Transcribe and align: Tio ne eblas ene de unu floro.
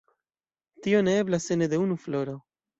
Tio 0.87 1.03
ne 1.09 1.15
eblas 1.25 1.47
ene 1.59 1.71
de 1.75 1.83
unu 1.87 2.03
floro. 2.09 2.39